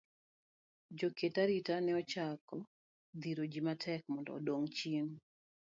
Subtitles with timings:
[0.99, 2.57] Jo ket arita ne ochako
[3.21, 5.07] dhiro ji matek mondo odog chien.